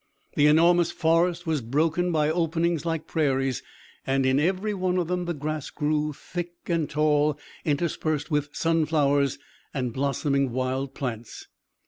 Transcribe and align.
The 0.35 0.47
enormous 0.47 0.91
forest 0.91 1.45
was 1.45 1.61
broken 1.61 2.11
by 2.11 2.31
openings 2.31 2.87
like 2.87 3.05
prairies, 3.05 3.61
and 4.07 4.25
in 4.25 4.39
every 4.39 4.73
one 4.73 4.97
of 4.97 5.07
them 5.07 5.25
the 5.25 5.33
grass 5.35 5.69
grew 5.69 6.11
thick 6.11 6.53
and 6.65 6.89
tall, 6.89 7.37
interspersed 7.65 8.31
with 8.31 8.49
sunflowers 8.51 9.37
and 9.75 9.93
blossoming 9.93 10.49
wild 10.53 10.95
plants. 10.95 11.45